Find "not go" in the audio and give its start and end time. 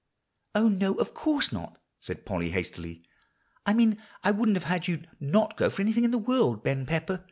5.19-5.69